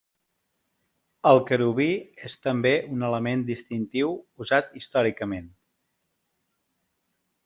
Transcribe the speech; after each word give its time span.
El 1.31 1.41
querubí 1.49 1.87
és 2.29 2.33
també 2.47 2.71
un 2.95 3.05
element 3.09 3.43
distintiu 3.49 4.15
usat 4.47 4.73
històricament. 4.81 5.53